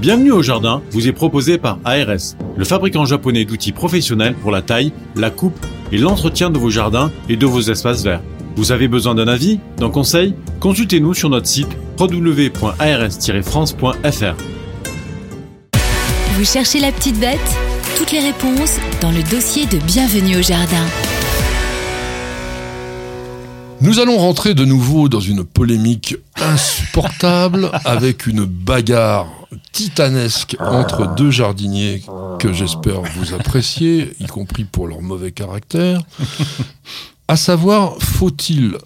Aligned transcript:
Bienvenue 0.00 0.30
au 0.30 0.42
jardin 0.42 0.80
vous 0.92 1.08
est 1.08 1.12
proposé 1.12 1.58
par 1.58 1.80
ARS, 1.84 2.36
le 2.56 2.64
fabricant 2.64 3.04
japonais 3.04 3.44
d'outils 3.44 3.72
professionnels 3.72 4.36
pour 4.36 4.52
la 4.52 4.62
taille, 4.62 4.92
la 5.16 5.30
coupe 5.30 5.58
et 5.90 5.98
l'entretien 5.98 6.50
de 6.50 6.58
vos 6.58 6.70
jardins 6.70 7.10
et 7.28 7.34
de 7.36 7.46
vos 7.46 7.62
espaces 7.62 8.04
verts. 8.04 8.22
Vous 8.54 8.70
avez 8.70 8.86
besoin 8.86 9.16
d'un 9.16 9.26
avis, 9.26 9.58
d'un 9.76 9.90
conseil? 9.90 10.36
Consultez-nous 10.60 11.14
sur 11.14 11.30
notre 11.30 11.48
site 11.48 11.66
www.ars-france.fr. 11.98 14.36
Vous 16.34 16.44
cherchez 16.44 16.78
la 16.78 16.92
petite 16.92 17.18
bête? 17.18 17.40
Toutes 17.96 18.12
les 18.12 18.20
réponses 18.20 18.78
dans 19.00 19.10
le 19.10 19.28
dossier 19.28 19.66
de 19.66 19.78
Bienvenue 19.78 20.36
au 20.36 20.42
jardin. 20.42 20.86
Nous 23.80 23.98
allons 23.98 24.18
rentrer 24.18 24.54
de 24.54 24.64
nouveau 24.64 25.08
dans 25.08 25.18
une 25.18 25.42
polémique 25.42 26.14
insupportable 26.36 27.72
avec 27.84 28.28
une 28.28 28.44
bagarre 28.44 29.37
titanesque 29.72 30.56
entre 30.60 31.14
deux 31.14 31.30
jardiniers 31.30 32.02
que 32.38 32.52
j'espère 32.52 33.02
vous 33.02 33.34
apprécier, 33.34 34.14
y 34.20 34.26
compris 34.26 34.64
pour 34.64 34.86
leur 34.86 35.00
mauvais 35.00 35.32
caractère. 35.32 36.00
À 37.28 37.36
savoir, 37.36 37.96
faut-il 37.98 38.76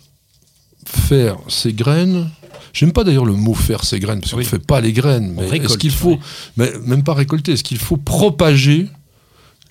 faire 0.87 1.37
ses 1.49 1.73
graines? 1.73 2.29
J'aime 2.73 2.93
pas 2.93 3.05
d'ailleurs 3.05 3.25
le 3.25 3.35
mot 3.35 3.55
faire 3.55 3.85
ses 3.85 4.01
graines, 4.01 4.21
parce 4.21 4.33
qu'on 4.33 4.39
ne 4.39 4.45
fait 4.45 4.59
pas 4.59 4.81
les 4.81 4.93
graines, 4.93 5.35
mais 5.37 5.59
est-ce 5.59 5.77
qu'il 5.77 5.91
faut, 5.91 6.19
mais 6.57 6.73
même 6.87 7.05
pas 7.05 7.15
récolter, 7.15 7.53
est-ce 7.53 7.65
qu'il 7.65 7.79
faut 7.79 7.99
propager 7.99 8.89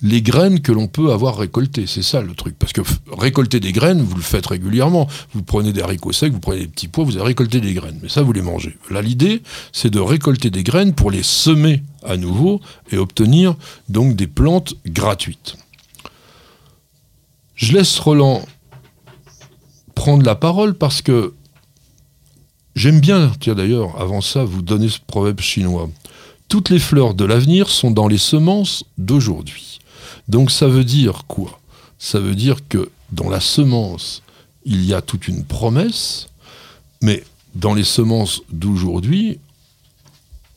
les 0.02 0.20
graines 0.20 0.60
que 0.60 0.72
l'on 0.72 0.88
peut 0.88 1.12
avoir 1.12 1.38
récoltées. 1.38 1.86
C'est 1.86 2.02
ça 2.02 2.20
le 2.20 2.34
truc. 2.34 2.56
Parce 2.58 2.72
que 2.72 2.82
récolter 3.16 3.60
des 3.60 3.72
graines, 3.72 4.02
vous 4.02 4.16
le 4.16 4.22
faites 4.22 4.46
régulièrement. 4.46 5.08
Vous 5.32 5.42
prenez 5.42 5.72
des 5.72 5.80
haricots 5.80 6.12
secs, 6.12 6.32
vous 6.32 6.40
prenez 6.40 6.62
des 6.62 6.66
petits 6.66 6.88
pois, 6.88 7.04
vous 7.04 7.16
avez 7.16 7.26
récolté 7.26 7.60
des 7.60 7.72
graines. 7.72 7.98
Mais 8.02 8.08
ça, 8.08 8.22
vous 8.22 8.32
les 8.32 8.42
mangez. 8.42 8.76
Là, 8.90 9.00
l'idée, 9.00 9.42
c'est 9.72 9.90
de 9.90 10.00
récolter 10.00 10.50
des 10.50 10.64
graines 10.64 10.92
pour 10.92 11.10
les 11.10 11.22
semer 11.22 11.82
à 12.04 12.16
nouveau 12.16 12.60
et 12.90 12.98
obtenir 12.98 13.54
donc 13.88 14.16
des 14.16 14.26
plantes 14.26 14.74
gratuites. 14.86 15.56
Je 17.54 17.72
laisse 17.72 17.98
Roland 18.00 18.44
prendre 19.94 20.24
la 20.24 20.34
parole 20.34 20.74
parce 20.74 21.00
que 21.00 21.32
j'aime 22.74 22.98
bien, 22.98 23.30
tiens 23.38 23.54
d'ailleurs, 23.54 24.00
avant 24.00 24.20
ça, 24.20 24.42
vous 24.42 24.62
donner 24.62 24.88
ce 24.88 24.98
proverbe 25.06 25.40
chinois. 25.40 25.88
Toutes 26.48 26.70
les 26.70 26.80
fleurs 26.80 27.14
de 27.14 27.24
l'avenir 27.24 27.68
sont 27.68 27.92
dans 27.92 28.08
les 28.08 28.18
semences 28.18 28.84
d'aujourd'hui. 28.98 29.78
Donc 30.28 30.50
ça 30.50 30.68
veut 30.68 30.84
dire 30.84 31.24
quoi? 31.26 31.60
Ça 31.98 32.18
veut 32.18 32.34
dire 32.34 32.66
que 32.68 32.90
dans 33.12 33.28
la 33.28 33.40
semence, 33.40 34.22
il 34.64 34.84
y 34.84 34.94
a 34.94 35.02
toute 35.02 35.28
une 35.28 35.44
promesse, 35.44 36.28
mais 37.00 37.24
dans 37.54 37.74
les 37.74 37.84
semences 37.84 38.42
d'aujourd'hui, 38.50 39.38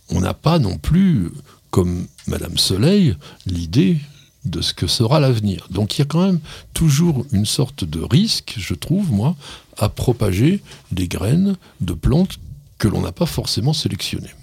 on 0.09 0.21
n'a 0.21 0.33
pas 0.33 0.59
non 0.59 0.77
plus, 0.77 1.31
comme 1.71 2.07
Madame 2.27 2.57
Soleil, 2.57 3.15
l'idée 3.45 3.97
de 4.45 4.61
ce 4.61 4.73
que 4.73 4.87
sera 4.87 5.19
l'avenir. 5.19 5.67
Donc 5.71 5.95
il 5.95 5.99
y 5.99 6.01
a 6.03 6.05
quand 6.05 6.25
même 6.25 6.39
toujours 6.73 7.25
une 7.31 7.45
sorte 7.45 7.83
de 7.83 7.99
risque, 7.99 8.55
je 8.57 8.73
trouve, 8.73 9.11
moi, 9.11 9.35
à 9.77 9.89
propager 9.89 10.61
des 10.91 11.07
graines 11.07 11.57
de 11.81 11.93
plantes 11.93 12.39
que 12.77 12.87
l'on 12.87 13.01
n'a 13.01 13.11
pas 13.11 13.25
forcément 13.25 13.73
sélectionnées. 13.73 14.33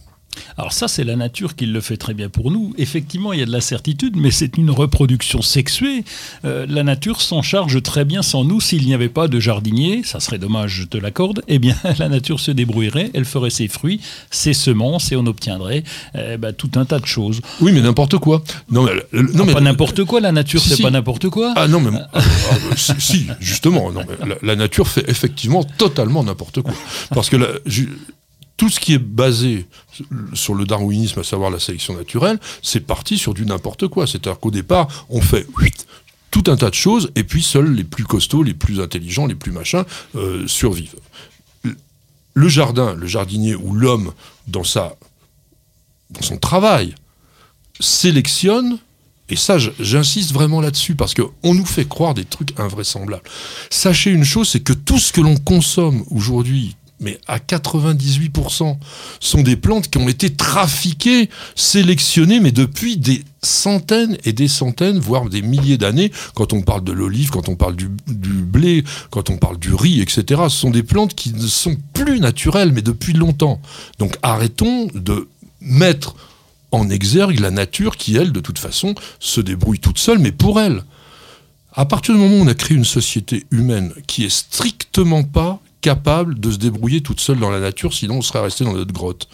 Alors 0.56 0.72
ça, 0.72 0.88
c'est 0.88 1.04
la 1.04 1.16
nature 1.16 1.56
qui 1.56 1.66
le 1.66 1.80
fait 1.80 1.96
très 1.96 2.14
bien 2.14 2.28
pour 2.28 2.50
nous. 2.50 2.74
Effectivement, 2.78 3.32
il 3.32 3.40
y 3.40 3.42
a 3.42 3.46
de 3.46 3.52
la 3.52 3.60
certitude, 3.60 4.16
mais 4.16 4.30
c'est 4.30 4.56
une 4.58 4.70
reproduction 4.70 5.42
sexuée. 5.42 6.04
Euh, 6.44 6.66
la 6.68 6.82
nature 6.82 7.20
s'en 7.20 7.42
charge 7.42 7.82
très 7.82 8.04
bien 8.04 8.22
sans 8.22 8.44
nous. 8.44 8.60
S'il 8.60 8.84
n'y 8.86 8.94
avait 8.94 9.08
pas 9.08 9.28
de 9.28 9.40
jardinier, 9.40 10.02
ça 10.04 10.20
serait 10.20 10.38
dommage, 10.38 10.72
je 10.72 10.84
te 10.84 10.96
l'accorde, 10.96 11.42
eh 11.48 11.58
bien 11.58 11.76
la 11.98 12.08
nature 12.08 12.40
se 12.40 12.50
débrouillerait, 12.50 13.10
elle 13.14 13.24
ferait 13.24 13.50
ses 13.50 13.68
fruits, 13.68 14.00
ses 14.30 14.52
semences, 14.52 15.12
et 15.12 15.16
on 15.16 15.26
obtiendrait 15.26 15.84
eh 16.14 16.36
ben, 16.36 16.52
tout 16.52 16.70
un 16.76 16.84
tas 16.84 16.98
de 16.98 17.06
choses. 17.06 17.40
Oui, 17.60 17.72
mais 17.72 17.80
n'importe 17.80 18.18
quoi. 18.18 18.42
Non, 18.70 18.84
mais, 18.84 18.92
non, 19.12 19.44
mais, 19.44 19.52
pas 19.52 19.60
n'importe 19.60 20.04
quoi, 20.04 20.20
la 20.20 20.32
nature, 20.32 20.60
c'est 20.60 20.82
pas 20.82 20.90
n'importe 20.90 21.28
quoi. 21.28 21.54
Ah 21.56 21.68
non, 21.68 21.80
mais... 21.80 21.90
Ah, 22.12 22.20
ah, 22.20 22.74
si, 22.76 23.26
justement, 23.40 23.90
non, 23.92 24.02
la, 24.42 24.56
nature 24.56 24.88
fait 24.88 25.08
effectivement 25.08 25.64
totalement 25.64 26.22
n'importe 26.24 26.62
quoi. 26.62 26.74
Parce 27.10 27.28
que 27.28 27.36
la, 27.36 27.48
tout 28.62 28.68
ce 28.68 28.78
qui 28.78 28.92
est 28.92 28.98
basé 28.98 29.66
sur 30.34 30.54
le 30.54 30.64
darwinisme, 30.66 31.18
à 31.18 31.24
savoir 31.24 31.50
la 31.50 31.58
sélection 31.58 31.96
naturelle, 31.96 32.38
c'est 32.62 32.86
parti 32.86 33.18
sur 33.18 33.34
du 33.34 33.44
n'importe 33.44 33.88
quoi. 33.88 34.06
C'est-à-dire 34.06 34.38
qu'au 34.38 34.52
départ, 34.52 34.86
on 35.08 35.20
fait 35.20 35.48
tout 36.30 36.44
un 36.46 36.54
tas 36.54 36.70
de 36.70 36.74
choses, 36.74 37.10
et 37.16 37.24
puis 37.24 37.42
seuls 37.42 37.74
les 37.74 37.82
plus 37.82 38.04
costauds, 38.04 38.44
les 38.44 38.54
plus 38.54 38.80
intelligents, 38.80 39.26
les 39.26 39.34
plus 39.34 39.50
machins 39.50 39.82
euh, 40.14 40.46
survivent. 40.46 40.94
Le 42.34 42.48
jardin, 42.48 42.94
le 42.94 43.08
jardinier 43.08 43.56
ou 43.56 43.74
l'homme, 43.74 44.12
dans, 44.46 44.62
dans 44.62 46.22
son 46.22 46.36
travail, 46.36 46.94
sélectionne 47.80 48.78
et 49.28 49.34
ça, 49.34 49.56
j'insiste 49.58 50.32
vraiment 50.32 50.60
là-dessus 50.60 50.94
parce 50.94 51.14
qu'on 51.14 51.54
nous 51.54 51.66
fait 51.66 51.88
croire 51.88 52.14
des 52.14 52.24
trucs 52.24 52.60
invraisemblables. 52.60 53.28
Sachez 53.70 54.10
une 54.10 54.24
chose, 54.24 54.50
c'est 54.50 54.60
que 54.60 54.72
tout 54.72 55.00
ce 55.00 55.12
que 55.12 55.20
l'on 55.20 55.36
consomme 55.36 56.04
aujourd'hui, 56.10 56.76
mais 57.02 57.18
à 57.26 57.38
98%, 57.38 58.76
sont 59.20 59.42
des 59.42 59.56
plantes 59.56 59.90
qui 59.90 59.98
ont 59.98 60.08
été 60.08 60.30
trafiquées, 60.30 61.28
sélectionnées, 61.54 62.40
mais 62.40 62.52
depuis 62.52 62.96
des 62.96 63.22
centaines 63.42 64.16
et 64.24 64.32
des 64.32 64.48
centaines, 64.48 64.98
voire 64.98 65.28
des 65.28 65.42
milliers 65.42 65.78
d'années, 65.78 66.12
quand 66.34 66.52
on 66.52 66.62
parle 66.62 66.84
de 66.84 66.92
l'olive, 66.92 67.30
quand 67.30 67.48
on 67.48 67.56
parle 67.56 67.76
du, 67.76 67.88
blé, 67.88 68.84
quand 69.10 69.30
on 69.30 69.36
parle 69.36 69.58
du 69.58 69.74
riz, 69.74 70.00
etc. 70.00 70.42
Ce 70.44 70.56
sont 70.56 70.70
des 70.70 70.82
plantes 70.82 71.14
qui 71.14 71.32
ne 71.32 71.46
sont 71.46 71.76
plus 71.92 72.20
naturelles, 72.20 72.72
mais 72.72 72.82
depuis 72.82 73.12
longtemps. 73.12 73.60
Donc 73.98 74.16
arrêtons 74.22 74.88
de 74.94 75.28
mettre 75.60 76.14
en 76.70 76.88
exergue 76.88 77.40
la 77.40 77.50
nature 77.50 77.96
qui, 77.96 78.16
elle, 78.16 78.32
de 78.32 78.40
toute 78.40 78.58
façon, 78.58 78.94
se 79.20 79.40
débrouille 79.40 79.78
toute 79.78 79.98
seule, 79.98 80.18
mais 80.18 80.32
pour 80.32 80.60
elle. 80.60 80.84
À 81.74 81.84
partir 81.86 82.14
du 82.14 82.20
moment 82.20 82.36
où 82.36 82.44
on 82.44 82.48
a 82.48 82.54
créé 82.54 82.76
une 82.76 82.84
société 82.84 83.46
humaine 83.50 83.92
qui 84.06 84.24
est 84.24 84.30
strictement 84.30 85.22
pas 85.22 85.60
capable 85.82 86.40
de 86.40 86.50
se 86.50 86.56
débrouiller 86.56 87.02
toute 87.02 87.20
seule 87.20 87.38
dans 87.38 87.50
la 87.50 87.60
nature, 87.60 87.92
sinon 87.92 88.16
on 88.16 88.22
serait 88.22 88.40
resté 88.40 88.64
dans 88.64 88.72
notre 88.72 88.92
grotte. 88.92 89.28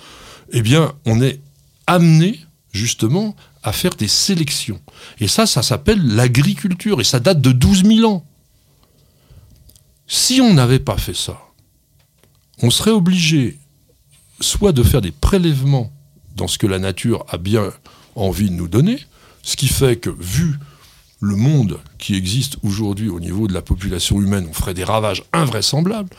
Eh 0.51 0.63
bien, 0.63 0.93
on 1.07 1.23
est 1.23 1.41
amené 1.87 2.41
justement 2.73 3.37
à 3.63 3.73
faire 3.73 3.95
des 3.95 4.09
sélections. 4.09 4.81
Et 5.21 5.29
ça, 5.29 5.47
ça 5.47 5.63
s'appelle 5.63 6.05
l'agriculture, 6.05 7.01
et 7.01 7.05
ça 7.05 7.21
date 7.21 7.41
de 7.41 7.53
12 7.53 7.85
000 7.85 8.11
ans. 8.11 8.27
Si 10.07 10.41
on 10.41 10.55
n'avait 10.55 10.79
pas 10.79 10.97
fait 10.97 11.15
ça, 11.15 11.39
on 12.63 12.71
serait 12.71 12.91
obligé 12.91 13.59
soit 14.41 14.73
de 14.73 14.83
faire 14.83 15.01
des 15.01 15.13
prélèvements 15.13 15.93
dans 16.35 16.49
ce 16.49 16.59
que 16.59 16.67
la 16.67 16.79
nature 16.79 17.27
a 17.29 17.37
bien 17.37 17.71
envie 18.15 18.51
de 18.51 18.55
nous 18.55 18.69
donner, 18.69 18.99
ce 19.43 19.57
qui 19.57 19.69
fait 19.69 19.97
que, 19.97 20.11
vu 20.11 20.59
le 21.21 21.37
monde 21.37 21.81
qui 21.99 22.15
existe 22.15 22.59
aujourd'hui 22.63 23.09
au 23.09 23.21
niveau 23.21 23.49
de 23.49 23.55
la 23.55 23.63
population 23.63 24.21
humaine, 24.21 24.47
on 24.49 24.53
ferait 24.53 24.75
des 24.75 24.85
ravages 24.85 25.25
invraisemblables. 25.33 26.11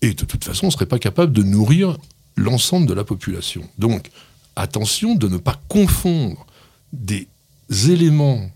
Et 0.00 0.14
de 0.14 0.24
toute 0.24 0.44
façon, 0.44 0.64
on 0.64 0.68
ne 0.68 0.72
serait 0.72 0.86
pas 0.86 0.98
capable 0.98 1.32
de 1.32 1.42
nourrir 1.42 1.96
l'ensemble 2.36 2.86
de 2.86 2.94
la 2.94 3.04
population. 3.04 3.68
Donc, 3.78 4.10
attention 4.56 5.14
de 5.14 5.28
ne 5.28 5.36
pas 5.36 5.60
confondre 5.68 6.46
des 6.92 7.28
éléments 7.88 8.50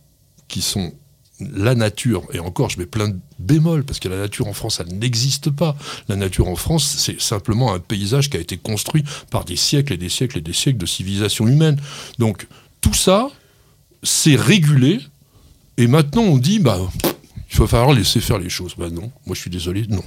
qui 0.46 0.62
sont 0.62 0.92
la 1.40 1.74
nature, 1.76 2.24
et 2.32 2.40
encore 2.40 2.68
je 2.68 2.78
mets 2.78 2.86
plein 2.86 3.08
de 3.08 3.18
bémols, 3.38 3.84
parce 3.84 4.00
que 4.00 4.08
la 4.08 4.18
nature 4.18 4.48
en 4.48 4.52
France, 4.52 4.80
elle 4.80 4.98
n'existe 4.98 5.50
pas. 5.50 5.76
La 6.08 6.16
nature 6.16 6.48
en 6.48 6.56
France, 6.56 6.84
c'est 6.84 7.20
simplement 7.20 7.72
un 7.72 7.78
paysage 7.78 8.28
qui 8.28 8.36
a 8.36 8.40
été 8.40 8.56
construit 8.56 9.04
par 9.30 9.44
des 9.44 9.56
siècles 9.56 9.92
et 9.92 9.96
des 9.96 10.08
siècles 10.08 10.38
et 10.38 10.40
des 10.40 10.52
siècles 10.52 10.78
de 10.78 10.86
civilisation 10.86 11.46
humaine. 11.46 11.80
Donc 12.18 12.48
tout 12.80 12.94
ça, 12.94 13.28
c'est 14.02 14.36
régulé 14.36 15.00
et 15.78 15.86
maintenant, 15.86 16.22
on 16.22 16.38
dit, 16.38 16.58
bah, 16.58 16.80
il 17.52 17.58
va 17.58 17.66
falloir 17.68 17.92
laisser 17.92 18.20
faire 18.20 18.38
les 18.38 18.48
choses. 18.50 18.74
Bah 18.76 18.90
non, 18.90 19.12
moi 19.26 19.34
je 19.34 19.40
suis 19.40 19.50
désolé, 19.50 19.86
non. 19.88 20.02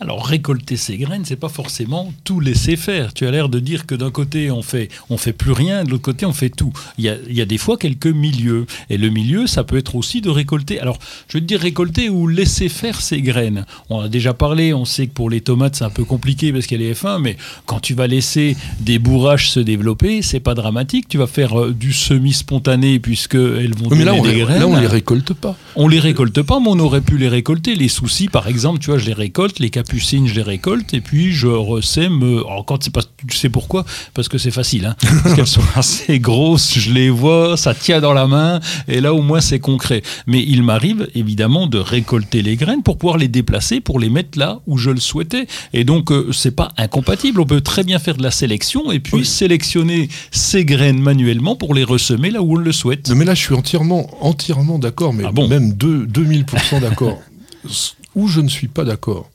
Alors 0.00 0.26
récolter 0.26 0.76
ces 0.76 0.96
graines, 0.96 1.24
c'est 1.24 1.36
pas 1.36 1.48
forcément 1.48 2.12
tout 2.24 2.40
laisser 2.40 2.76
faire. 2.76 3.12
Tu 3.14 3.26
as 3.26 3.30
l'air 3.30 3.48
de 3.48 3.60
dire 3.60 3.86
que 3.86 3.94
d'un 3.94 4.10
côté 4.10 4.50
on 4.50 4.62
fait 4.62 4.88
on 5.10 5.16
fait 5.16 5.32
plus 5.32 5.52
rien, 5.52 5.84
de 5.84 5.90
l'autre 5.90 6.02
côté 6.02 6.26
on 6.26 6.32
fait 6.32 6.50
tout. 6.50 6.72
Il 6.98 7.04
y, 7.04 7.08
a, 7.08 7.16
il 7.28 7.36
y 7.36 7.40
a, 7.40 7.44
des 7.44 7.58
fois 7.58 7.76
quelques 7.76 8.06
milieux 8.06 8.66
et 8.90 8.96
le 8.96 9.08
milieu 9.10 9.46
ça 9.46 9.64
peut 9.64 9.76
être 9.76 9.94
aussi 9.94 10.20
de 10.20 10.30
récolter. 10.30 10.80
Alors 10.80 10.98
je 11.28 11.36
veux 11.36 11.40
te 11.40 11.46
dire 11.46 11.60
récolter 11.60 12.08
ou 12.08 12.26
laisser 12.26 12.68
faire 12.68 13.00
ces 13.00 13.22
graines. 13.22 13.66
On 13.90 14.00
a 14.00 14.08
déjà 14.08 14.34
parlé, 14.34 14.74
on 14.74 14.84
sait 14.84 15.06
que 15.06 15.12
pour 15.12 15.30
les 15.30 15.40
tomates 15.40 15.76
c'est 15.76 15.84
un 15.84 15.90
peu 15.90 16.04
compliqué 16.04 16.52
parce 16.52 16.66
qu'elle 16.66 16.82
est 16.82 16.92
F1, 16.92 17.20
mais 17.20 17.36
quand 17.66 17.80
tu 17.80 17.94
vas 17.94 18.06
laisser 18.06 18.56
des 18.80 18.98
bourrages 18.98 19.50
se 19.50 19.60
développer, 19.60 20.22
c'est 20.22 20.40
pas 20.40 20.54
dramatique. 20.54 21.08
Tu 21.08 21.18
vas 21.18 21.26
faire 21.26 21.60
euh, 21.60 21.72
du 21.72 21.92
semi 21.92 22.32
spontané 22.32 22.98
puisque 22.98 23.34
elles 23.34 23.74
vont 23.74 23.88
mais 23.90 24.04
là, 24.04 24.14
on 24.14 24.22
des 24.22 24.38
graines. 24.40 24.60
Là 24.60 24.66
on 24.66 24.78
les 24.78 24.86
récolte 24.86 25.32
pas. 25.34 25.56
On 25.76 25.88
les 25.88 26.00
récolte 26.00 26.42
pas, 26.42 26.60
mais 26.60 26.68
on 26.68 26.78
aurait 26.78 27.00
pu 27.00 27.18
les 27.18 27.28
récolter. 27.28 27.74
Les 27.74 27.88
soucis 27.88 28.28
par 28.28 28.48
exemple, 28.48 28.80
tu 28.80 28.90
vois, 28.90 28.98
je 28.98 29.06
les 29.06 29.12
récolte 29.12 29.58
Les 29.62 29.70
capucines, 29.70 30.26
je 30.26 30.34
les 30.34 30.42
récolte 30.42 30.92
et 30.92 31.00
puis 31.00 31.30
je 31.32 31.46
ressème. 31.46 32.20
alors 32.22 32.64
quand 32.66 32.82
c'est 32.82 32.92
pas, 32.92 33.02
tu 33.28 33.36
sais 33.36 33.48
pourquoi? 33.48 33.84
Parce 34.12 34.28
que 34.28 34.36
c'est 34.36 34.50
facile. 34.50 34.86
Hein 34.86 34.96
parce 35.22 35.36
qu'elles 35.36 35.46
sont 35.46 35.62
assez 35.76 36.18
grosses, 36.18 36.76
je 36.76 36.90
les 36.92 37.10
vois, 37.10 37.56
ça 37.56 37.72
tient 37.72 38.00
dans 38.00 38.12
la 38.12 38.26
main 38.26 38.58
et 38.88 39.00
là 39.00 39.14
au 39.14 39.22
moins 39.22 39.40
c'est 39.40 39.60
concret. 39.60 40.02
Mais 40.26 40.42
il 40.44 40.64
m'arrive 40.64 41.08
évidemment 41.14 41.68
de 41.68 41.78
récolter 41.78 42.42
les 42.42 42.56
graines 42.56 42.82
pour 42.82 42.98
pouvoir 42.98 43.18
les 43.18 43.28
déplacer, 43.28 43.80
pour 43.80 44.00
les 44.00 44.10
mettre 44.10 44.36
là 44.36 44.60
où 44.66 44.78
je 44.78 44.90
le 44.90 44.98
souhaitais. 44.98 45.46
Et 45.72 45.84
donc 45.84 46.10
euh, 46.10 46.32
c'est 46.32 46.56
pas 46.56 46.72
incompatible. 46.76 47.40
On 47.40 47.46
peut 47.46 47.60
très 47.60 47.84
bien 47.84 48.00
faire 48.00 48.16
de 48.16 48.22
la 48.24 48.32
sélection 48.32 48.90
et 48.90 48.98
puis 48.98 49.18
Oui. 49.18 49.24
sélectionner 49.24 50.08
ces 50.32 50.64
graines 50.64 51.00
manuellement 51.00 51.54
pour 51.54 51.72
les 51.72 51.84
ressemer 51.84 52.30
là 52.32 52.42
où 52.42 52.54
on 52.54 52.56
le 52.58 52.72
souhaite. 52.72 53.08
Non, 53.10 53.14
mais 53.14 53.24
là, 53.24 53.34
je 53.34 53.42
suis 53.42 53.54
entièrement, 53.54 54.10
entièrement 54.24 54.80
d'accord, 54.80 55.12
mais 55.14 55.22
Ah 55.24 55.30
bon? 55.30 55.46
même 55.46 55.72
deux- 55.74 56.04
2000% 56.06 56.80
d'accord. 56.80 57.20
Où 58.14 58.28
je 58.28 58.40
ne 58.40 58.48
suis 58.48 58.68
pas 58.68 58.84
d'accord, 58.84 59.30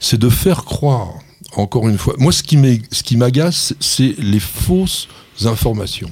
c'est 0.00 0.18
de 0.18 0.28
faire 0.28 0.64
croire, 0.64 1.14
encore 1.56 1.88
une 1.88 1.98
fois, 1.98 2.14
moi, 2.18 2.32
ce 2.32 2.42
qui 2.42 3.16
m'agace, 3.16 3.74
c'est 3.80 4.14
les 4.18 4.40
fausses 4.40 5.08
informations. 5.44 6.10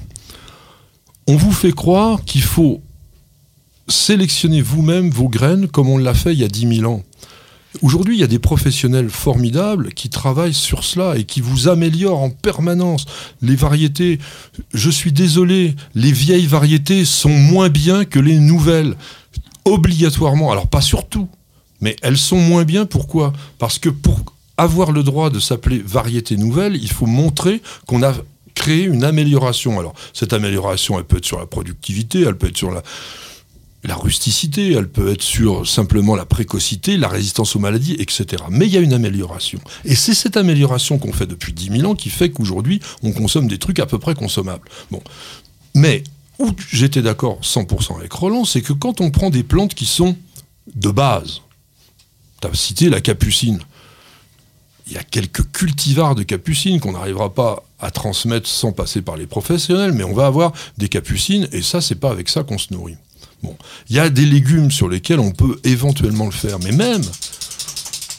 On 1.27 1.35
vous 1.35 1.51
fait 1.51 1.73
croire 1.73 2.23
qu'il 2.23 2.41
faut 2.41 2.81
sélectionner 3.87 4.61
vous-même 4.61 5.09
vos 5.09 5.29
graines 5.29 5.67
comme 5.67 5.89
on 5.89 5.97
l'a 5.97 6.13
fait 6.13 6.33
il 6.33 6.39
y 6.39 6.43
a 6.43 6.47
10 6.47 6.77
000 6.77 6.91
ans. 6.91 7.03
Aujourd'hui, 7.81 8.15
il 8.15 8.19
y 8.19 8.23
a 8.23 8.27
des 8.27 8.39
professionnels 8.39 9.09
formidables 9.09 9.93
qui 9.93 10.09
travaillent 10.09 10.53
sur 10.53 10.83
cela 10.83 11.15
et 11.17 11.25
qui 11.25 11.41
vous 11.41 11.67
améliorent 11.67 12.21
en 12.21 12.31
permanence 12.31 13.05
les 13.41 13.55
variétés. 13.55 14.19
Je 14.73 14.89
suis 14.89 15.11
désolé, 15.11 15.75
les 15.93 16.11
vieilles 16.11 16.47
variétés 16.47 17.05
sont 17.05 17.29
moins 17.29 17.69
bien 17.69 18.05
que 18.05 18.19
les 18.19 18.39
nouvelles. 18.39 18.95
Obligatoirement, 19.65 20.51
alors 20.51 20.67
pas 20.67 20.81
surtout, 20.81 21.27
mais 21.81 21.95
elles 22.01 22.17
sont 22.17 22.39
moins 22.39 22.63
bien. 22.63 22.85
Pourquoi? 22.85 23.33
Parce 23.59 23.79
que 23.79 23.89
pour 23.89 24.19
avoir 24.57 24.91
le 24.91 25.03
droit 25.03 25.29
de 25.29 25.39
s'appeler 25.39 25.79
variété 25.79 26.35
nouvelle, 26.35 26.75
il 26.75 26.91
faut 26.91 27.05
montrer 27.05 27.61
qu'on 27.85 28.03
a 28.03 28.13
créé 28.55 28.83
une 28.83 29.03
amélioration. 29.03 29.79
Alors, 29.79 29.93
cette 30.13 30.33
amélioration, 30.33 30.97
elle 30.97 31.05
peut 31.05 31.17
être 31.17 31.25
sur 31.25 31.39
la 31.39 31.45
productivité, 31.45 32.21
elle 32.21 32.37
peut 32.37 32.47
être 32.47 32.57
sur 32.57 32.71
la, 32.71 32.81
rusticité, 33.95 34.73
elle 34.73 34.89
peut 34.89 35.11
être 35.13 35.21
sur 35.21 35.65
simplement 35.65 36.15
la 36.15 36.25
précocité, 36.25 36.97
la 36.97 37.07
résistance 37.07 37.55
aux 37.55 37.59
maladies, 37.59 37.95
etc. 37.99 38.43
Mais 38.49 38.65
il 38.65 38.73
y 38.73 38.77
a 38.77 38.81
une 38.81 38.91
amélioration. 38.91 39.59
Et 39.85 39.95
c'est 39.95 40.13
cette 40.13 40.35
amélioration 40.35 40.97
qu'on 40.97 41.13
fait 41.13 41.27
depuis 41.27 41.53
10 41.53 41.79
000 41.79 41.91
ans 41.91 41.95
qui 41.95 42.09
fait 42.09 42.29
qu'aujourd'hui, 42.29 42.81
on 43.01 43.13
consomme 43.13 43.47
des 43.47 43.59
trucs 43.59 43.79
à 43.79 43.85
peu 43.85 43.97
près 43.97 44.13
consommables. 44.13 44.67
Bon. 44.91 45.01
Mais 45.73 46.03
où 46.39 46.51
j'étais 46.69 47.01
d'accord 47.01 47.39
100% 47.43 47.97
avec 47.99 48.11
Roland, 48.11 48.43
c'est 48.43 48.61
que 48.61 48.73
quand 48.73 48.99
on 48.99 49.09
prend 49.09 49.29
des 49.29 49.43
plantes 49.43 49.73
qui 49.73 49.85
sont 49.85 50.17
de 50.75 50.89
base, 50.89 51.41
tu 52.41 52.47
as 52.47 52.53
cité 52.53 52.89
la 52.89 53.01
capucine, 53.01 53.59
il 54.87 54.93
y 54.93 54.97
a 54.97 55.03
quelques 55.03 55.51
cultivars 55.51 56.15
de 56.15 56.23
capucines 56.23 56.79
qu'on 56.79 56.93
n'arrivera 56.93 57.33
pas 57.33 57.63
à 57.79 57.91
transmettre 57.91 58.47
sans 58.47 58.71
passer 58.71 59.01
par 59.01 59.17
les 59.17 59.27
professionnels, 59.27 59.91
mais 59.91 60.03
on 60.03 60.13
va 60.13 60.27
avoir 60.27 60.53
des 60.77 60.87
capucines, 60.87 61.47
et 61.51 61.61
ça, 61.61 61.81
c'est 61.81 61.95
pas 61.95 62.09
avec 62.09 62.29
ça 62.29 62.43
qu'on 62.43 62.57
se 62.57 62.73
nourrit. 62.73 62.95
Bon, 63.43 63.55
il 63.89 63.95
y 63.95 63.99
a 63.99 64.09
des 64.09 64.25
légumes 64.25 64.71
sur 64.71 64.89
lesquels 64.89 65.19
on 65.19 65.31
peut 65.31 65.59
éventuellement 65.63 66.25
le 66.25 66.31
faire, 66.31 66.57
mais 66.59 66.71
même, 66.71 67.03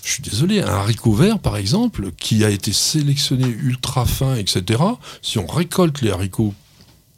je 0.04 0.10
suis 0.12 0.22
désolé, 0.22 0.60
un 0.60 0.68
haricot 0.68 1.12
vert, 1.12 1.38
par 1.38 1.56
exemple, 1.56 2.12
qui 2.18 2.44
a 2.44 2.50
été 2.50 2.72
sélectionné 2.72 3.46
ultra 3.46 4.06
fin, 4.06 4.36
etc., 4.36 4.82
si 5.22 5.38
on 5.38 5.46
récolte 5.46 6.02
les 6.02 6.10
haricots 6.10 6.54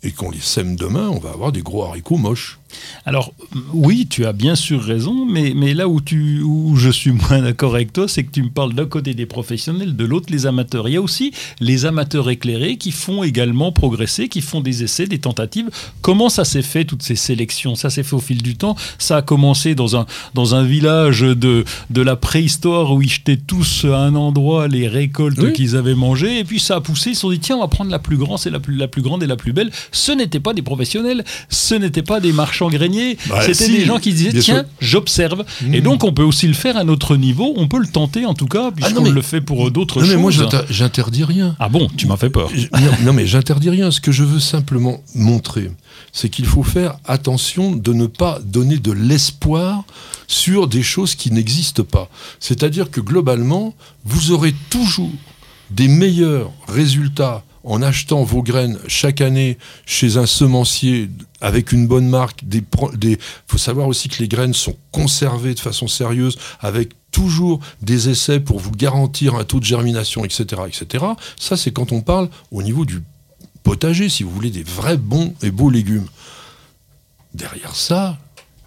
et 0.03 0.13
qu'on 0.13 0.31
les 0.31 0.41
sème 0.41 0.77
demain, 0.77 1.09
on 1.09 1.19
va 1.19 1.31
avoir 1.31 1.53
des 1.53 1.61
gros 1.63 1.85
haricots 1.85 2.17
moches. 2.17 2.59
Alors 3.05 3.33
oui, 3.75 4.07
tu 4.09 4.25
as 4.27 4.33
bien 4.33 4.55
sûr 4.55 4.81
raison, 4.83 5.27
mais, 5.27 5.53
mais 5.57 5.75
là 5.75 5.89
où, 5.89 6.01
tu, 6.01 6.41
où 6.41 6.77
je 6.77 6.89
suis 6.89 7.11
moins 7.11 7.43
d'accord 7.43 7.75
avec 7.75 7.93
toi, 7.93 8.07
c'est 8.07 8.23
que 8.23 8.31
tu 8.31 8.43
me 8.45 8.49
parles 8.49 8.75
d'un 8.75 8.87
côté 8.87 9.13
des 9.13 9.27
professionnels, 9.27 9.97
de 9.97 10.05
l'autre 10.05 10.29
les 10.31 10.47
amateurs. 10.47 10.89
Il 10.89 10.93
y 10.93 10.97
a 10.97 11.03
aussi 11.03 11.33
les 11.59 11.85
amateurs 11.85 12.31
éclairés 12.31 12.77
qui 12.77 12.93
font 12.93 13.25
également 13.25 13.73
progresser, 13.73 14.29
qui 14.29 14.41
font 14.41 14.61
des 14.61 14.85
essais, 14.85 15.07
des 15.07 15.19
tentatives. 15.19 15.69
Comment 16.01 16.29
ça 16.29 16.45
s'est 16.45 16.63
fait, 16.63 16.85
toutes 16.85 17.03
ces 17.03 17.17
sélections? 17.17 17.75
Ça 17.75 17.91
s'est 17.91 18.05
fait 18.05 18.15
au 18.15 18.21
fil 18.21 18.41
du 18.41 18.57
temps. 18.57 18.77
Ça 18.99 19.17
a 19.17 19.23
commencé 19.23 19.75
dans 19.75 19.97
un, 19.97 20.07
dans 20.35 20.55
un 20.55 20.63
village 20.63 21.23
de, 21.23 21.65
de 21.91 22.03
la 22.03 22.15
préhistoire 22.17 22.93
où 22.93 23.03
ils 23.03 23.11
jetaient 23.11 23.37
tous 23.37 23.85
à 23.85 23.99
un 23.99 24.15
endroit 24.15 24.69
les 24.69 24.87
récoltes 24.87 25.39
Oui. 25.41 25.53
qu'ils 25.53 25.77
avaient 25.77 25.95
mangées, 25.97 26.39
et 26.39 26.45
puis 26.45 26.61
ça 26.61 26.77
a 26.77 26.81
poussé, 26.81 27.11
ils 27.11 27.15
se 27.17 27.23
sont 27.23 27.31
dit, 27.31 27.41
tiens, 27.41 27.57
on 27.57 27.61
va 27.61 27.69
prendre 27.69 27.91
la 27.91 27.99
plus 27.99 28.17
grande, 28.17 28.39
c'est 28.39 28.51
la 28.51 28.61
plus, 28.61 28.77
la 28.77 28.87
plus 28.89 29.03
grande 29.03 29.23
et 29.25 29.27
la 29.27 29.37
plus 29.37 29.53
belle. 29.53 29.73
Ce 29.93 30.13
n'étaient 30.13 30.41
pas 30.41 30.55
des 30.55 30.63
professionnels, 30.63 31.25
ce 31.49 31.75
n'étaient 31.75 32.03
pas 32.03 32.21
des 32.21 32.33
marchands 32.33 32.69
greniers, 32.71 33.17
Bah, 33.29 33.41
c'était 33.43 33.65
si, 33.65 33.73
des 33.73 33.85
gens 33.85 33.99
qui 33.99 34.13
disaient 34.13 34.39
tiens 34.39 34.65
j'observe 34.81 35.45
Mmh. 35.63 35.75
et 35.75 35.81
donc 35.81 36.05
on 36.05 36.13
peut 36.13 36.23
aussi 36.23 36.47
le 36.49 36.55
faire 36.55 36.77
à 36.77 36.85
notre 36.85 37.17
niveau 37.17 37.53
on 37.57 37.67
peut 37.69 37.79
le 37.81 37.87
tenter 37.87 38.27
en 38.27 38.35
tout 38.35 38.47
cas 38.47 38.71
puisqu'on 38.71 39.03
mais- 39.03 39.11
le 39.11 39.23
fait 39.23 39.41
pour 39.41 39.71
d'autres 39.71 40.01
Non, 40.01 40.07
choses 40.07 40.15
mais 40.15 40.21
moi, 40.21 40.31
j'inter- 40.31 40.61
j'interdis 40.71 41.25
rien. 41.25 41.57
ah 41.59 41.69
bon 41.69 41.89
tu 41.97 42.07
m'as 42.07 42.17
fait 42.17 42.31
peur 42.31 42.51
non, 43.05 43.13
mais 43.13 43.27
j'interdis 43.27 43.71
rien. 43.71 43.91
Ce 43.91 44.01
que 44.01 44.13
je 44.13 44.25
veux 44.25 44.41
simplement 44.41 45.03
montrer, 45.15 45.71
c'est 46.13 46.29
qu'il 46.29 46.47
faut 46.47 46.63
faire 46.63 46.97
attention 47.05 47.73
de 47.77 47.93
ne 47.93 48.07
pas 48.07 48.39
donner 48.45 48.79
de 48.79 48.93
l'espoir 48.93 49.85
sur 50.27 50.67
des 50.69 50.83
choses 50.83 51.15
qui 51.15 51.31
n'existent 51.33 51.83
pas. 51.85 52.09
C'est-à-dire 52.39 52.91
que 52.91 53.01
globalement, 53.01 53.75
vous 54.05 54.31
aurez 54.33 54.55
toujours 54.71 55.11
des 55.71 55.89
meilleurs 55.89 56.51
résultats 56.69 57.43
en 57.65 57.83
achetant 57.83 58.23
vos 58.23 58.43
graines 58.43 58.79
chaque 58.89 59.21
année 59.21 59.59
chez 59.87 60.17
un 60.17 60.27
semencier 60.27 61.11
avec 61.41 61.73
une 61.73 61.87
bonne 61.87 62.09
marque. 62.09 62.45
Des, 62.45 62.65
faut 63.47 63.59
savoir 63.59 63.89
aussi 63.89 64.09
que 64.09 64.21
les 64.21 64.29
graines 64.29 64.55
sont 64.55 64.77
conservées 64.93 65.55
de 65.55 65.61
façon 65.61 65.89
sérieuse 65.89 66.39
avec 66.61 66.91
toujours 67.11 67.61
des 67.83 68.09
essais 68.09 68.41
pour 68.41 68.61
vous 68.61 68.71
garantir 68.71 69.35
un 69.35 69.45
taux 69.45 69.61
de 69.61 69.65
germination, 69.65 70.25
etc., 70.25 70.63
etc. 70.67 71.05
Ça, 71.39 71.57
c'est 71.57 71.73
quand 71.73 71.93
on 71.93 72.01
parle 72.01 72.29
au 72.51 72.63
niveau 72.63 72.85
du 72.85 73.03
potager, 73.63 74.09
si 74.09 74.23
vous 74.23 74.31
voulez, 74.31 74.51
des 74.51 74.63
vrais 74.63 74.97
bons 74.97 75.35
et 75.43 75.51
beaux 75.51 75.71
légumes. 75.71 76.07
Derrière 77.35 77.77
ça, 77.77 78.19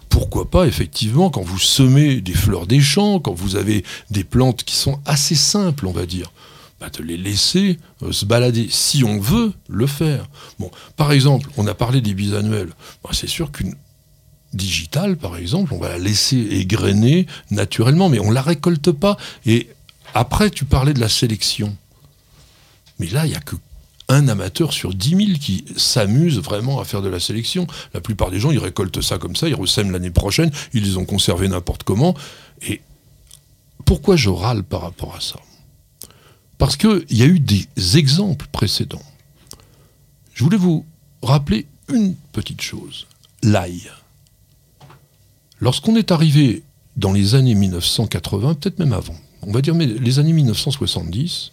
pourquoi 0.08 0.50
pas, 0.50 0.66
effectivement, 0.66 1.30
quand 1.30 1.42
vous 1.42 1.58
semez 1.58 2.20
des 2.20 2.34
fleurs 2.34 2.66
des 2.66 2.80
champs, 2.80 3.18
quand 3.18 3.34
vous 3.34 3.56
avez 3.56 3.84
des 4.10 4.24
plantes 4.24 4.62
qui 4.62 4.76
sont 4.76 5.00
assez 5.04 5.34
simples, 5.34 5.86
on 5.86 5.92
va 5.92 6.06
dire, 6.06 6.30
bah, 6.80 6.90
de 6.90 7.02
les 7.02 7.16
laisser 7.16 7.78
euh, 8.02 8.12
se 8.12 8.24
balader, 8.24 8.68
si 8.70 9.04
on 9.04 9.18
veut 9.18 9.52
le 9.68 9.86
faire. 9.86 10.28
Par 10.96 11.12
exemple, 11.12 11.48
on 11.56 11.66
a 11.66 11.74
parlé 11.74 12.00
des 12.00 12.14
bisannuels. 12.14 12.72
Bah, 13.02 13.10
c'est 13.12 13.28
sûr 13.28 13.52
qu'une 13.52 13.74
digitale, 14.52 15.16
par 15.16 15.36
exemple, 15.36 15.72
on 15.74 15.78
va 15.78 15.88
la 15.88 15.98
laisser 15.98 16.36
égrener 16.36 17.26
naturellement, 17.50 18.08
mais 18.08 18.20
on 18.20 18.30
la 18.30 18.42
récolte 18.42 18.92
pas. 18.92 19.16
Et 19.46 19.68
après, 20.14 20.50
tu 20.50 20.64
parlais 20.64 20.94
de 20.94 21.00
la 21.00 21.08
sélection. 21.08 21.76
Mais 22.98 23.08
là, 23.08 23.26
il 23.26 23.30
n'y 23.30 23.36
a 23.36 23.40
que 23.40 23.56
un 24.08 24.28
amateur 24.28 24.72
sur 24.72 24.94
10 24.94 25.08
000 25.08 25.38
qui 25.40 25.64
s'amuse 25.76 26.38
vraiment 26.38 26.80
à 26.80 26.84
faire 26.84 27.02
de 27.02 27.08
la 27.08 27.20
sélection. 27.20 27.66
La 27.94 28.00
plupart 28.00 28.30
des 28.30 28.38
gens, 28.38 28.50
ils 28.50 28.58
récoltent 28.58 29.00
ça 29.00 29.18
comme 29.18 29.34
ça, 29.34 29.48
ils 29.48 29.54
ressèment 29.54 29.90
l'année 29.90 30.10
prochaine, 30.10 30.50
ils 30.72 30.84
les 30.84 30.96
ont 30.98 31.04
conservés 31.04 31.48
n'importe 31.48 31.84
comment. 31.84 32.14
Et 32.66 32.82
pourquoi 33.84 34.16
je 34.16 34.28
râle 34.28 34.62
par 34.62 34.82
rapport 34.82 35.16
à 35.16 35.20
ça? 35.20 35.36
Parce 36.58 36.76
qu'il 36.76 37.04
y 37.10 37.22
a 37.22 37.26
eu 37.26 37.40
des 37.40 37.66
exemples 37.96 38.46
précédents. 38.52 39.02
Je 40.34 40.44
voulais 40.44 40.56
vous 40.56 40.84
rappeler 41.22 41.66
une 41.92 42.14
petite 42.32 42.60
chose. 42.60 43.06
L'ail. 43.42 43.90
Lorsqu'on 45.60 45.96
est 45.96 46.10
arrivé 46.10 46.62
dans 46.96 47.12
les 47.12 47.34
années 47.34 47.54
1980, 47.54 48.54
peut-être 48.54 48.78
même 48.78 48.92
avant, 48.92 49.16
on 49.42 49.52
va 49.52 49.60
dire 49.60 49.74
les 49.74 50.18
années 50.18 50.32
1970, 50.32 51.50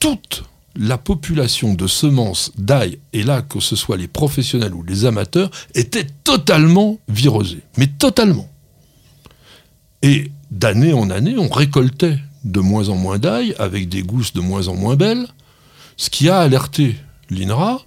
toute 0.00 0.44
la 0.76 0.98
population 0.98 1.74
de 1.74 1.86
semences 1.86 2.52
d'ail, 2.58 2.98
et 3.12 3.22
là 3.22 3.42
que 3.42 3.60
ce 3.60 3.76
soit 3.76 3.96
les 3.96 4.08
professionnels 4.08 4.74
ou 4.74 4.82
les 4.82 5.04
amateurs, 5.04 5.50
était 5.74 6.06
totalement 6.24 6.98
virosée. 7.08 7.62
Mais 7.76 7.86
totalement. 7.86 8.48
Et 10.02 10.30
d'année 10.50 10.92
en 10.92 11.10
année, 11.10 11.36
on 11.38 11.48
récoltait 11.48 12.18
de 12.44 12.60
moins 12.60 12.88
en 12.88 12.96
moins 12.96 13.18
d'ail, 13.18 13.54
avec 13.58 13.88
des 13.88 14.02
gousses 14.02 14.32
de 14.32 14.40
moins 14.40 14.68
en 14.68 14.74
moins 14.74 14.96
belles, 14.96 15.26
ce 15.96 16.10
qui 16.10 16.28
a 16.28 16.38
alerté 16.38 16.96
l'INRA, 17.30 17.82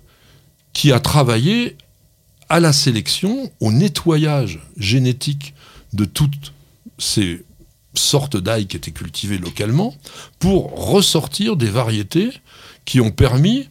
qui 0.74 0.92
a 0.92 1.00
travaillé 1.00 1.78
à 2.50 2.60
la 2.60 2.74
sélection, 2.74 3.52
au 3.60 3.72
nettoyage 3.72 4.60
génétique 4.78 5.54
de 5.94 6.06
toutes 6.06 6.54
ces 6.98 7.46
sortes 7.94 8.38
d'ail 8.38 8.68
qui 8.68 8.78
étaient 8.78 8.92
cultivées 8.92 9.38
localement, 9.38 9.96
pour 10.40 10.90
ressortir 10.92 11.56
des 11.56 11.70
variétés 11.70 12.32
qui 12.86 13.02
ont 13.02 13.12
permis 13.12 13.68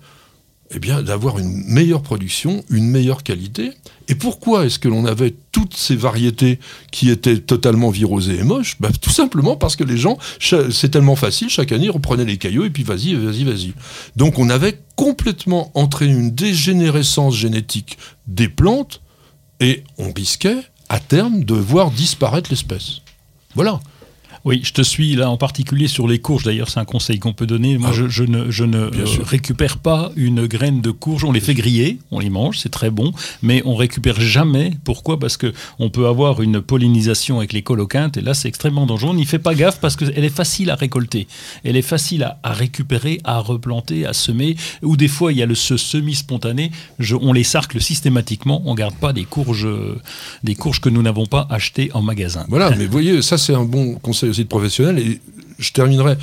eh 0.74 0.78
bien, 0.78 1.02
d'avoir 1.02 1.38
une 1.38 1.64
meilleure 1.66 2.02
production, 2.02 2.64
une 2.70 2.88
meilleure 2.88 3.22
qualité. 3.22 3.72
Et 4.08 4.14
pourquoi 4.14 4.66
est-ce 4.66 4.78
que 4.78 4.88
l'on 4.88 5.04
avait 5.04 5.34
toutes 5.52 5.76
ces 5.76 5.94
variétés 5.94 6.58
qui 6.90 7.10
étaient 7.10 7.38
totalement 7.38 7.90
virosées 7.90 8.38
et 8.38 8.42
moches? 8.42 8.76
Bah, 8.80 8.90
Tout 9.00 9.10
simplement 9.10 9.56
parce 9.56 9.76
que 9.76 9.84
les 9.84 9.96
gens, 9.96 10.18
c'est 10.40 10.90
tellement 10.90 11.16
facile, 11.16 11.48
chaque 11.48 11.72
année, 11.72 11.86
ils 11.86 11.90
reprenaient 11.90 12.24
les 12.24 12.36
cailloux 12.36 12.64
et 12.64 12.70
puis 12.70 12.82
vas-y, 12.82 13.14
vas-y, 13.14 13.44
vas-y. 13.44 13.74
Donc 14.16 14.38
on 14.38 14.50
avait 14.50 14.80
complètement 14.96 15.70
entraîné 15.74 16.12
une 16.12 16.30
dégénérescence 16.32 17.36
génétique 17.36 17.98
des 18.26 18.48
plantes 18.48 19.02
et 19.60 19.84
on 19.98 20.12
risquait, 20.12 20.58
à 20.88 20.98
terme, 20.98 21.44
de 21.44 21.54
voir 21.54 21.90
disparaître 21.90 22.50
l'espèce. 22.50 23.02
Voilà. 23.54 23.80
Oui, 24.46 24.60
je 24.62 24.72
te 24.72 24.80
suis 24.82 25.16
là 25.16 25.28
en 25.28 25.36
particulier 25.36 25.88
sur 25.88 26.06
les 26.06 26.20
courges. 26.20 26.44
D'ailleurs, 26.44 26.70
c'est 26.70 26.78
un 26.78 26.84
conseil 26.84 27.18
qu'on 27.18 27.32
peut 27.32 27.46
donner. 27.48 27.76
Moi, 27.78 27.90
Ah. 27.92 27.96
je, 27.96 28.08
je 28.08 28.22
ne, 28.22 28.48
je 28.50 28.62
ne 28.62 28.88
Bien 28.90 29.02
euh, 29.02 29.22
récupère 29.24 29.78
pas 29.78 30.12
une 30.14 30.46
graine 30.46 30.80
de 30.80 30.92
courge. 30.92 31.24
On 31.24 31.32
les 31.32 31.40
fait 31.40 31.54
griller, 31.54 31.98
on 32.12 32.20
les 32.20 32.30
mange, 32.30 32.58
c'est 32.58 32.68
très 32.68 32.90
bon, 32.90 33.12
mais 33.42 33.60
on 33.64 33.74
récupère 33.74 34.20
jamais. 34.20 34.70
Pourquoi? 34.84 35.18
Parce 35.18 35.36
que 35.36 35.52
on 35.80 35.90
peut 35.90 36.06
avoir 36.06 36.42
une 36.42 36.60
pollinisation 36.60 37.38
avec 37.38 37.52
les 37.52 37.62
coloquintes, 37.62 38.16
et 38.18 38.20
là, 38.20 38.34
c'est 38.34 38.46
extrêmement 38.46 38.86
dangereux. 38.86 39.10
On 39.10 39.14
n'y 39.14 39.24
fait 39.26 39.40
pas 39.40 39.54
gaffe 39.56 39.80
parce 39.80 39.96
qu'elle 39.96 40.24
est 40.24 40.28
facile 40.28 40.70
à 40.70 40.76
récolter. 40.76 41.26
Elle 41.64 41.76
est 41.76 41.82
facile 41.82 42.22
à, 42.22 42.38
à 42.44 42.52
récupérer, 42.52 43.20
à 43.24 43.40
replanter, 43.40 44.06
à 44.06 44.12
semer. 44.12 44.54
Ou 44.82 44.96
des 44.96 45.08
fois, 45.08 45.32
il 45.32 45.38
y 45.38 45.42
a 45.42 45.46
le 45.46 45.56
ce 45.56 45.76
semi-spontané. 45.76 46.70
Je- 47.00 47.16
on 47.20 47.32
les 47.32 47.42
sarcle 47.42 47.80
systématiquement. 47.80 48.62
On 48.64 48.76
garde 48.76 48.94
pas 48.94 49.12
des 49.12 49.24
courges, 49.24 49.66
euh, 49.66 49.98
des 50.44 50.54
courges 50.54 50.80
que 50.80 50.88
nous 50.88 51.02
n'avons 51.02 51.26
pas 51.26 51.48
achetées 51.50 51.90
en 51.94 52.02
magasin. 52.02 52.46
Voilà, 52.48 52.70
mais 52.76 52.86
vous 52.86 52.92
voyez, 52.92 53.22
ça 53.22 53.38
c'est 53.38 53.52
un 53.54 53.64
bon 53.64 53.94
conseil 53.96 54.35
aussi 54.36 54.44
de 54.44 54.48
professionnel. 54.48 54.98
Et 54.98 55.20
je 55.58 55.72
terminerai 55.72 56.16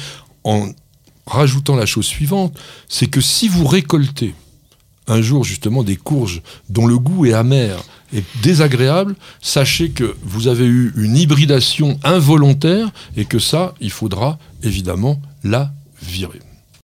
en 0.44 0.70
rajoutant 1.26 1.76
la 1.76 1.86
chose 1.86 2.06
suivante, 2.06 2.58
c'est 2.88 3.08
que 3.08 3.22
si 3.22 3.48
vous 3.48 3.66
récoltez 3.66 4.36
un 5.08 5.22
jour 5.22 5.44
justement 5.44 5.84
des 5.84 5.96
courges 5.96 6.42
dont 6.70 6.88
le 6.88 6.98
goût 6.98 7.26
est 7.26 7.34
amer 7.34 7.84
et 8.14 8.24
désagréable, 8.42 9.16
sachez 9.42 9.90
que 9.90 10.16
vous 10.24 10.48
avez 10.48 10.66
eu 10.66 10.94
une 10.96 11.18
hybridation 11.18 12.00
involontaire 12.04 12.92
et 13.18 13.26
que 13.26 13.40
ça, 13.40 13.74
il 13.82 13.92
faudra 13.92 14.38
évidemment 14.62 15.22
la 15.44 15.74
virer. 16.02 16.43